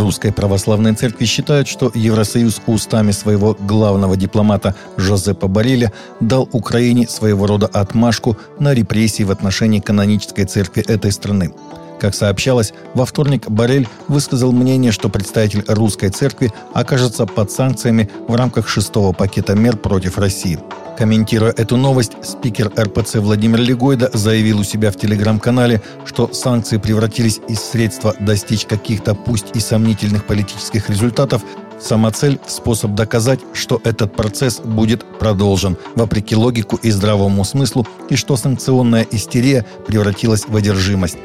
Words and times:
Русской 0.00 0.32
Православной 0.32 0.94
Церкви 0.94 1.26
считают, 1.26 1.68
что 1.68 1.92
Евросоюз 1.94 2.60
устами 2.66 3.12
своего 3.12 3.56
главного 3.60 4.16
дипломата 4.16 4.74
Жозепа 4.96 5.46
Бареля 5.46 5.92
дал 6.20 6.48
Украине 6.52 7.06
своего 7.06 7.46
рода 7.46 7.66
отмашку 7.66 8.36
на 8.58 8.72
репрессии 8.72 9.22
в 9.22 9.30
отношении 9.30 9.80
канонической 9.80 10.46
церкви 10.46 10.82
этой 10.82 11.12
страны. 11.12 11.52
Как 12.00 12.14
сообщалось, 12.14 12.72
во 12.94 13.04
вторник 13.04 13.48
Барель 13.50 13.86
высказал 14.08 14.52
мнение, 14.52 14.90
что 14.90 15.10
представитель 15.10 15.64
русской 15.68 16.08
церкви 16.08 16.50
окажется 16.72 17.26
под 17.26 17.50
санкциями 17.50 18.10
в 18.26 18.34
рамках 18.34 18.68
шестого 18.68 19.12
пакета 19.12 19.54
мер 19.54 19.76
против 19.76 20.16
России. 20.16 20.58
Комментируя 21.00 21.54
эту 21.56 21.78
новость, 21.78 22.12
спикер 22.22 22.70
РПЦ 22.78 23.14
Владимир 23.14 23.58
Легойда 23.58 24.10
заявил 24.12 24.60
у 24.60 24.64
себя 24.64 24.90
в 24.90 24.96
телеграм-канале, 24.96 25.80
что 26.04 26.30
санкции 26.30 26.76
превратились 26.76 27.40
из 27.48 27.58
средства 27.60 28.14
достичь 28.20 28.66
каких-то 28.66 29.14
пусть 29.14 29.56
и 29.56 29.60
сомнительных 29.60 30.26
политических 30.26 30.90
результатов 30.90 31.40
в 31.78 31.82
самоцель 31.82 32.38
способ 32.46 32.94
доказать, 32.94 33.40
что 33.54 33.80
этот 33.82 34.14
процесс 34.14 34.60
будет 34.60 35.02
продолжен, 35.18 35.78
вопреки 35.94 36.36
логику 36.36 36.76
и 36.76 36.90
здравому 36.90 37.46
смыслу, 37.46 37.86
и 38.10 38.16
что 38.16 38.36
санкционная 38.36 39.06
истерия 39.10 39.64
превратилась 39.86 40.44
в 40.46 40.54
одержимость. 40.54 41.16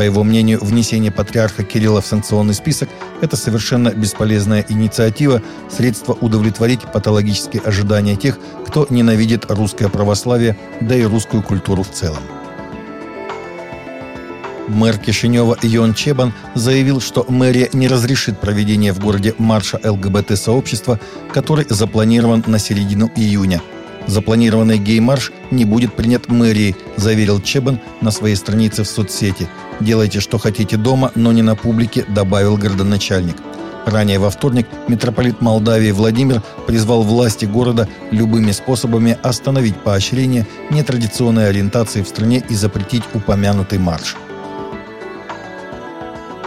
По 0.00 0.04
его 0.04 0.24
мнению, 0.24 0.64
внесение 0.64 1.12
патриарха 1.12 1.62
Кирилла 1.62 2.00
в 2.00 2.06
санкционный 2.06 2.54
список– 2.54 2.88
это 3.20 3.36
совершенно 3.36 3.90
бесполезная 3.90 4.64
инициатива, 4.66 5.42
средство 5.68 6.14
удовлетворить 6.14 6.80
патологические 6.90 7.60
ожидания 7.60 8.16
тех, 8.16 8.38
кто 8.66 8.86
ненавидит 8.88 9.50
русское 9.50 9.90
православие, 9.90 10.56
да 10.80 10.96
и 10.96 11.02
русскую 11.02 11.42
культуру 11.42 11.82
в 11.82 11.90
целом. 11.90 12.22
Мэр 14.68 14.96
Кишинева 14.96 15.58
Йон 15.60 15.92
Чебан 15.92 16.32
заявил, 16.54 17.02
что 17.02 17.26
мэрия 17.28 17.68
не 17.74 17.86
разрешит 17.86 18.40
проведение 18.40 18.94
в 18.94 19.00
городе 19.00 19.34
марша 19.36 19.78
ЛГБТ-сообщества, 19.84 20.98
который 21.30 21.66
запланирован 21.68 22.42
на 22.46 22.58
середину 22.58 23.10
июня– 23.16 23.60
Запланированный 24.06 24.78
гей-марш 24.78 25.30
не 25.50 25.64
будет 25.64 25.94
принят 25.94 26.28
мэрией, 26.28 26.74
заверил 26.96 27.40
Чебан 27.40 27.80
на 28.00 28.10
своей 28.10 28.34
странице 28.34 28.82
в 28.82 28.88
соцсети. 28.88 29.46
«Делайте, 29.80 30.20
что 30.20 30.38
хотите 30.38 30.76
дома, 30.76 31.10
но 31.14 31.32
не 31.32 31.42
на 31.42 31.56
публике», 31.56 32.04
добавил 32.08 32.56
городоначальник. 32.56 33.36
Ранее 33.86 34.18
во 34.18 34.30
вторник 34.30 34.66
митрополит 34.88 35.40
Молдавии 35.40 35.90
Владимир 35.90 36.42
призвал 36.66 37.02
власти 37.02 37.46
города 37.46 37.88
любыми 38.10 38.52
способами 38.52 39.18
остановить 39.22 39.76
поощрение 39.76 40.46
нетрадиционной 40.70 41.48
ориентации 41.48 42.02
в 42.02 42.08
стране 42.08 42.44
и 42.48 42.54
запретить 42.54 43.04
упомянутый 43.14 43.78
марш. 43.78 44.16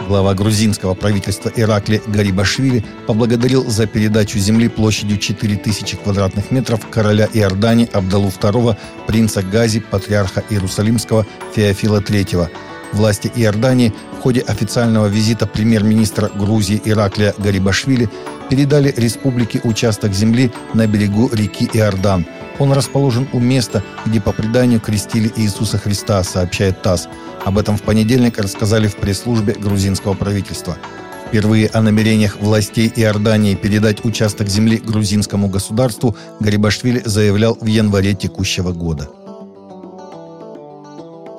Глава 0.06 0.34
грузинского 0.34 0.94
правительства 0.94 1.50
Иракли 1.56 2.02
Гарибашвили 2.06 2.84
поблагодарил 3.06 3.68
за 3.68 3.86
передачу 3.86 4.38
земли 4.38 4.68
площадью 4.68 5.18
4000 5.18 5.96
квадратных 5.96 6.50
метров 6.50 6.86
короля 6.88 7.26
Иордании 7.32 7.88
Абдалу 7.90 8.28
II, 8.28 8.76
принца 9.06 9.42
Гази, 9.42 9.80
патриарха 9.80 10.44
Иерусалимского 10.50 11.26
Феофила 11.54 12.00
III. 12.00 12.50
Власти 12.94 13.30
Иордании 13.34 13.92
в 14.18 14.22
ходе 14.22 14.40
официального 14.40 15.06
визита 15.06 15.46
премьер-министра 15.46 16.28
Грузии 16.28 16.80
Ираклия 16.84 17.34
Гарибашвили 17.38 18.08
передали 18.48 18.94
республике 18.96 19.60
участок 19.64 20.12
земли 20.12 20.52
на 20.74 20.86
берегу 20.86 21.28
реки 21.32 21.68
Иордан– 21.72 22.26
он 22.58 22.72
расположен 22.72 23.28
у 23.32 23.40
места, 23.40 23.82
где 24.06 24.20
по 24.20 24.32
преданию 24.32 24.80
крестили 24.80 25.32
Иисуса 25.36 25.78
Христа, 25.78 26.22
сообщает 26.22 26.82
ТАСС. 26.82 27.08
Об 27.44 27.58
этом 27.58 27.76
в 27.76 27.82
понедельник 27.82 28.38
рассказали 28.38 28.86
в 28.86 28.96
пресс-службе 28.96 29.54
грузинского 29.54 30.14
правительства. 30.14 30.76
Впервые 31.26 31.68
о 31.68 31.82
намерениях 31.82 32.36
властей 32.38 32.92
Иордании 32.94 33.56
передать 33.56 34.04
участок 34.04 34.48
земли 34.48 34.76
грузинскому 34.76 35.48
государству 35.48 36.16
Гарибашвили 36.38 37.02
заявлял 37.04 37.58
в 37.60 37.66
январе 37.66 38.14
текущего 38.14 38.72
года. 38.72 39.08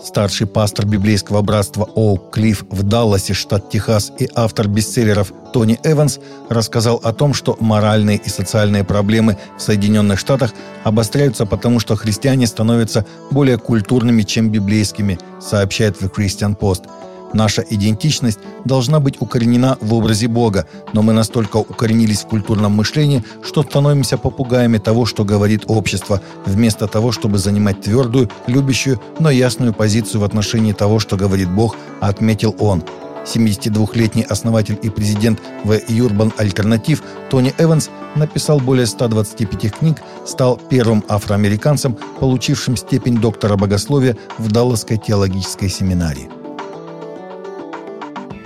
Старший 0.06 0.46
пастор 0.46 0.86
библейского 0.86 1.42
братства 1.42 1.90
Оук 1.96 2.30
Клифф 2.30 2.66
в 2.70 2.84
Далласе, 2.84 3.34
штат 3.34 3.72
Техас, 3.72 4.12
и 4.20 4.30
автор 4.36 4.68
бестселлеров 4.68 5.34
Тони 5.52 5.80
Эванс 5.84 6.20
рассказал 6.48 7.02
о 7.04 7.12
том, 7.12 7.34
что 7.34 7.58
моральные 7.60 8.18
и 8.18 8.30
социальные 8.30 8.84
проблемы 8.84 9.36
в 9.58 9.62
Соединенных 9.64 10.20
Штатах 10.20 10.54
обостряются 10.84 11.48
потому, 11.48 11.80
что 11.80 11.96
христиане 11.96 12.46
становятся 12.46 13.04
более 13.32 13.58
культурными, 13.58 14.22
чем 14.22 14.52
библейскими, 14.52 15.18
сообщает 15.42 16.00
The 16.00 16.14
Christian 16.16 16.56
Post– 16.56 16.84
Наша 17.36 17.66
идентичность 17.70 18.40
должна 18.64 19.02
быть 19.02 19.22
укоренена 19.22 19.78
в 19.82 19.94
образе 19.94 20.30
Бога, 20.30 20.68
но 20.94 21.02
мы 21.02 21.12
настолько 21.12 21.58
укоренились 21.58 22.22
в 22.22 22.28
культурном 22.28 22.72
мышлении, 22.72 23.26
что 23.44 23.62
становимся 23.62 24.18
попугаями 24.18 24.78
того, 24.78 25.06
что 25.06 25.26
говорит 25.26 25.66
общество, 25.68 26.22
вместо 26.46 26.88
того, 26.88 27.12
чтобы 27.12 27.38
занимать 27.38 27.82
твердую, 27.82 28.32
любящую, 28.48 29.02
но 29.20 29.30
ясную 29.30 29.74
позицию 29.74 30.22
в 30.22 30.24
отношении 30.24 30.72
того, 30.72 31.00
что 31.00 31.18
говорит 31.18 31.50
Бог, 31.50 31.76
отметил 32.00 32.56
он. 32.58 32.84
72-летний 33.26 34.24
основатель 34.24 34.80
и 34.82 34.90
президент 34.90 35.42
в 35.66 35.72
Urban 35.72 36.34
Alternative 36.38 37.02
Тони 37.30 37.54
Эванс 37.58 37.90
написал 38.16 38.62
более 38.62 38.86
125 38.86 39.74
книг, 39.74 39.98
стал 40.26 40.58
первым 40.70 41.04
афроамериканцем, 41.10 41.98
получившим 42.22 42.78
степень 42.78 43.18
доктора 43.18 43.58
богословия 43.58 44.16
в 44.38 44.50
Далласской 44.50 44.98
теологической 44.98 45.68
семинарии. 45.68 46.45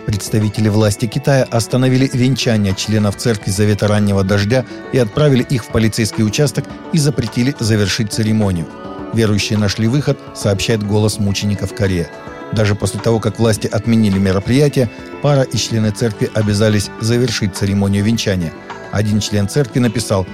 Представители 0.10 0.70
власти 0.70 1.06
Китая 1.06 1.44
остановили 1.44 2.10
венчание 2.12 2.74
членов 2.74 3.16
церкви 3.18 3.52
Завета 3.52 3.88
Раннего 3.88 4.24
Дождя 4.24 4.66
и 4.92 4.98
отправили 4.98 5.44
их 5.44 5.64
в 5.64 5.68
полицейский 5.68 6.24
участок 6.24 6.66
и 6.94 6.98
запретили 6.98 7.56
завершить 7.60 8.12
церемонию. 8.12 8.66
Верующие 9.14 9.60
нашли 9.60 9.88
выход, 9.88 10.18
сообщает 10.34 10.82
голос 10.82 11.20
мучеников 11.20 11.76
Корея. 11.76 12.10
Даже 12.54 12.74
после 12.74 13.00
того, 13.00 13.20
как 13.20 13.38
власти 13.38 13.68
отменили 13.68 14.18
мероприятие, 14.18 14.90
пара 15.22 15.44
и 15.44 15.58
члены 15.58 15.92
церкви 15.92 16.32
обязались 16.34 16.90
завершить 17.00 17.56
церемонию 17.56 18.04
венчания. 18.04 18.52
Один 18.92 19.20
член 19.20 19.48
церкви 19.48 19.78
написал 19.78 20.26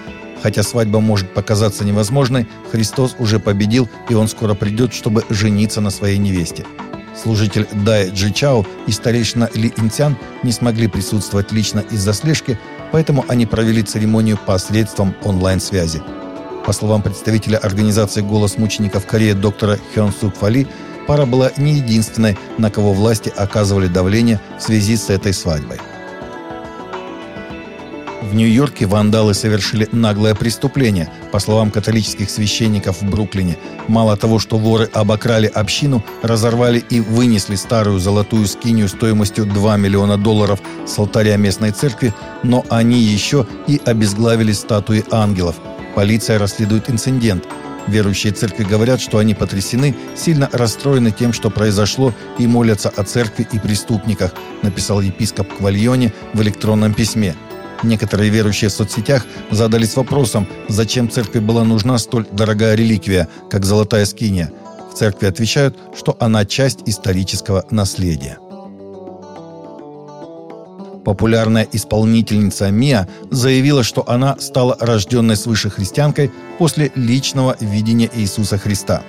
Хотя 0.42 0.64
свадьба 0.64 1.02
может 1.02 1.34
показаться 1.34 1.84
невозможной, 1.84 2.48
Христос 2.72 3.18
уже 3.20 3.40
победил, 3.40 3.90
и 4.10 4.14
Он 4.14 4.30
скоро 4.30 4.54
придет, 4.54 4.94
чтобы 4.94 5.26
жениться 5.30 5.82
на 5.82 5.90
своей 5.90 6.18
невесте. 6.18 6.66
Служитель 7.22 7.68
Дай 7.72 8.10
Джичао 8.10 8.66
и 8.88 8.92
старейшина 8.92 9.50
Ли 9.54 9.74
Интян 9.78 10.18
не 10.44 10.52
смогли 10.52 10.88
присутствовать 10.88 11.52
лично 11.52 11.80
из-за 11.92 12.14
слежки, 12.14 12.60
поэтому 12.92 13.26
они 13.28 13.46
провели 13.46 13.82
церемонию 13.82 14.38
посредством 14.38 15.16
онлайн-связи. 15.24 16.02
По 16.66 16.74
словам 16.74 17.02
представителя 17.02 17.58
организации 17.58 18.22
«Голос 18.22 18.58
мучеников 18.58 19.06
Кореи» 19.06 19.34
доктора 19.34 19.80
Хён 19.94 20.12
Сук 20.12 20.36
Фали, 20.36 20.68
пара 21.08 21.26
была 21.26 21.52
не 21.58 21.76
единственной, 21.76 22.38
на 22.58 22.72
кого 22.72 22.94
власти 22.94 23.32
оказывали 23.36 23.88
давление 23.88 24.40
в 24.58 24.64
связи 24.64 24.98
с 24.98 25.10
этой 25.10 25.34
свадьбой. 25.34 25.78
В 28.26 28.34
Нью-Йорке 28.34 28.88
вандалы 28.88 29.36
совершили 29.36 29.88
наглое 29.92 30.34
преступление. 30.34 31.12
По 31.32 31.38
словам 31.38 31.70
католических 31.70 32.32
священников 32.32 33.02
в 33.02 33.10
Бруклине, 33.10 33.56
мало 33.88 34.18
того, 34.18 34.40
что 34.40 34.58
воры 34.58 34.90
обокрали 34.94 35.46
общину, 35.46 36.04
разорвали 36.24 36.84
и 36.90 37.02
вынесли 37.02 37.54
старую 37.54 38.00
золотую 38.00 38.48
скинию 38.48 38.90
стоимостью 38.90 39.46
2 39.46 39.78
миллиона 39.78 40.18
долларов 40.18 40.60
с 40.88 40.98
алтаря 40.98 41.38
местной 41.38 41.70
церкви, 41.70 42.16
но 42.42 42.66
они 42.70 43.00
еще 43.00 43.46
и 43.68 43.80
обезглавили 43.86 44.54
статуи 44.54 45.06
ангелов. 45.12 45.58
Полиция 45.94 46.40
расследует 46.40 46.90
инцидент. 46.90 47.46
Верующие 47.86 48.34
церкви 48.34 48.64
говорят, 48.64 49.02
что 49.02 49.20
они 49.20 49.36
потрясены, 49.36 49.96
сильно 50.16 50.50
расстроены 50.52 51.12
тем, 51.12 51.32
что 51.32 51.52
произошло, 51.52 52.12
и 52.40 52.48
молятся 52.48 52.90
о 52.90 53.04
церкви 53.04 53.48
и 53.52 53.60
преступниках, 53.60 54.34
написал 54.64 55.00
епископ 55.02 55.48
Квальоне 55.54 56.12
в 56.34 56.42
электронном 56.42 56.96
письме. 56.96 57.36
Некоторые 57.84 58.30
верующие 58.30 58.70
в 58.70 58.74
соцсетях 58.74 59.26
задались 59.52 59.96
вопросом, 59.96 60.48
зачем 60.68 61.10
церкви 61.10 61.40
была 61.40 61.64
нужна 61.64 61.98
столь 61.98 62.26
дорогая 62.32 62.76
реликвия, 62.76 63.28
как 63.50 63.66
золотая 63.66 64.06
скиния. 64.06 64.52
В 64.92 64.98
церкви 64.98 65.28
отвечают, 65.28 65.78
что 65.96 66.16
она 66.20 66.46
часть 66.46 66.80
исторического 66.86 67.66
наследия. 67.70 68.38
Популярная 71.04 71.68
исполнительница 71.72 72.72
Мия 72.72 73.08
заявила, 73.30 73.84
что 73.84 74.10
она 74.10 74.38
стала 74.40 74.76
рожденной 74.80 75.36
свыше 75.36 75.70
христианкой 75.70 76.32
после 76.58 76.92
личного 76.96 77.56
видения 77.60 78.10
Иисуса 78.16 78.58
Христа. 78.58 79.04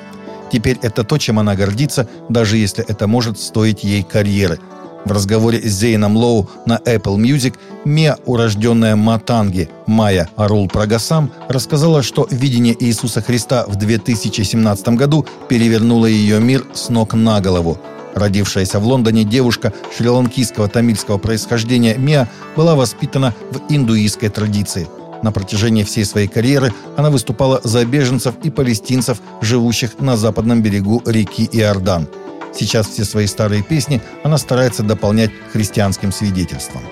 Теперь 0.53 0.79
это 0.83 1.05
то, 1.05 1.17
чем 1.17 1.39
она 1.39 1.57
гордится, 1.57 2.09
даже 2.29 2.59
если 2.59 2.85
это 2.87 3.07
может 3.07 3.39
стоить 3.39 3.83
ей 3.85 4.03
карьеры– 4.03 4.59
в 5.07 5.13
разговоре 5.13 5.61
с 5.63 5.73
Зейном 5.73 6.17
Лоу 6.17 6.51
на 6.67 6.79
Apple 6.85 7.17
Music 7.17 7.55
Мия, 7.85 8.19
урожденная 8.27 8.97
Матанги 8.97 9.71
Майя 9.87 10.29
Арул 10.37 10.69
Прагасам, 10.69 11.31
рассказала, 11.49 12.03
что 12.03 12.27
видение 12.31 12.77
Иисуса 12.79 13.23
Христа 13.23 13.65
в 13.69 13.77
2017 13.77 14.89
году 14.91 15.25
перевернуло 15.49 16.07
ее 16.07 16.41
мир 16.41 16.67
с 16.75 16.89
ног 16.89 17.15
на 17.15 17.41
голову. 17.41 17.79
Родившаяся 18.15 18.81
в 18.81 18.87
Лондоне 18.87 19.25
девушка 19.25 19.73
шри-ланкийского 19.97 20.69
тамильского 20.69 21.19
происхождения 21.19 21.95
Миа 21.97 22.29
была 22.57 22.75
воспитана 22.75 23.33
в 23.53 23.73
индуистской 23.73 24.31
традиции. 24.31 24.89
На 25.23 25.33
протяжении 25.33 25.85
всей 25.85 26.05
своей 26.05 26.27
карьеры 26.27 26.73
она 26.97 27.11
выступала 27.11 27.61
за 27.63 27.85
беженцев 27.85 28.35
и 28.43 28.51
палестинцев, 28.51 29.19
живущих 29.41 29.99
на 30.01 30.17
западном 30.17 30.63
берегу 30.63 31.03
реки 31.07 31.49
Иордан. 31.53 32.09
Сейчас 32.59 32.89
все 32.89 33.05
свои 33.05 33.27
старые 33.27 33.63
песни 33.63 34.01
она 34.25 34.39
старается 34.39 34.83
дополнять 34.83 35.31
христианским 35.53 36.11
свидетельством. 36.11 36.83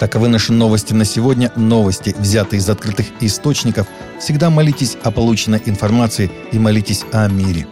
Таковы 0.00 0.28
наши 0.28 0.52
новости 0.52 0.92
на 0.92 1.04
сегодня. 1.04 1.52
Новости, 1.54 2.14
взятые 2.18 2.60
из 2.60 2.68
открытых 2.68 3.06
источников. 3.20 3.86
Всегда 4.18 4.50
молитесь 4.50 4.96
о 5.02 5.10
полученной 5.10 5.62
информации 5.66 6.30
и 6.52 6.58
молитесь 6.58 7.04
о 7.12 7.28
мире. 7.28 7.66